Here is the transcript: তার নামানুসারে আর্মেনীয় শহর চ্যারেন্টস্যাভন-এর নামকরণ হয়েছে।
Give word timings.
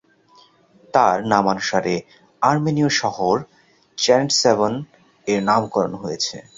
তার 0.93 1.17
নামানুসারে 1.31 1.95
আর্মেনীয় 2.41 2.89
শহর 3.01 3.35
চ্যারেন্টস্যাভন-এর 3.97 5.39
নামকরণ 5.43 5.93
হয়েছে। 6.01 6.35